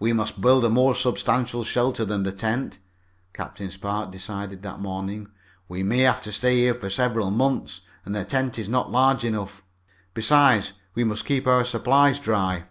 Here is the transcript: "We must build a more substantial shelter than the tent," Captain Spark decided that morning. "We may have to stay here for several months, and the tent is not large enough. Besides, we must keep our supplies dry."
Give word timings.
"We 0.00 0.12
must 0.12 0.40
build 0.40 0.64
a 0.64 0.68
more 0.68 0.96
substantial 0.96 1.62
shelter 1.62 2.04
than 2.04 2.24
the 2.24 2.32
tent," 2.32 2.80
Captain 3.32 3.70
Spark 3.70 4.10
decided 4.10 4.62
that 4.64 4.80
morning. 4.80 5.28
"We 5.68 5.84
may 5.84 5.98
have 5.98 6.20
to 6.22 6.32
stay 6.32 6.56
here 6.56 6.74
for 6.74 6.90
several 6.90 7.30
months, 7.30 7.82
and 8.04 8.16
the 8.16 8.24
tent 8.24 8.58
is 8.58 8.68
not 8.68 8.90
large 8.90 9.22
enough. 9.24 9.62
Besides, 10.12 10.72
we 10.96 11.04
must 11.04 11.24
keep 11.24 11.46
our 11.46 11.64
supplies 11.64 12.18
dry." 12.18 12.64